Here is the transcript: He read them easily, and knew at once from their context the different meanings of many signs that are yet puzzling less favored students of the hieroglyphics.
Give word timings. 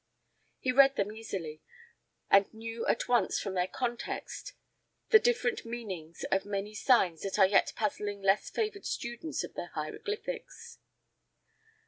He 0.57 0.71
read 0.71 0.95
them 0.95 1.11
easily, 1.11 1.61
and 2.31 2.51
knew 2.51 2.87
at 2.87 3.07
once 3.07 3.39
from 3.39 3.53
their 3.53 3.67
context 3.67 4.53
the 5.09 5.19
different 5.19 5.63
meanings 5.63 6.23
of 6.31 6.43
many 6.43 6.73
signs 6.73 7.21
that 7.21 7.37
are 7.37 7.45
yet 7.45 7.71
puzzling 7.75 8.23
less 8.23 8.49
favored 8.49 8.87
students 8.87 9.43
of 9.43 9.53
the 9.53 9.67
hieroglyphics. 9.75 10.79